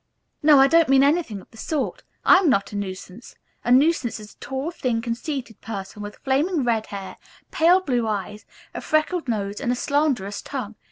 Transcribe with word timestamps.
No, 0.41 0.57
I 0.57 0.65
don't 0.67 0.89
mean 0.89 1.03
anything 1.03 1.41
of 1.41 1.51
the 1.51 1.57
sort. 1.59 2.01
I 2.25 2.37
am 2.37 2.49
not 2.49 2.71
a 2.73 2.75
nuisance. 2.75 3.35
A 3.63 3.71
nuisance 3.71 4.19
is 4.19 4.33
a 4.33 4.37
tall, 4.37 4.71
thin, 4.71 4.99
conceited 4.99 5.61
person 5.61 6.01
with 6.01 6.15
flaming 6.23 6.63
red 6.63 6.87
hair, 6.87 7.17
pale 7.51 7.79
blue 7.81 8.07
eyes, 8.07 8.47
a 8.73 8.81
freckled 8.81 9.27
nose 9.27 9.61
and 9.61 9.71
a 9.71 9.75
slanderous 9.75 10.41
tongue. 10.41 10.73